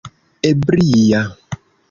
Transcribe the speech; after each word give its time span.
ebria 0.49 1.21